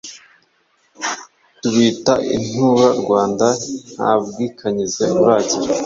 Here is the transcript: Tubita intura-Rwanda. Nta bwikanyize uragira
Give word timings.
Tubita 1.59 2.13
intura-Rwanda. 2.35 3.47
Nta 3.93 4.11
bwikanyize 4.23 5.03
uragira 5.21 5.69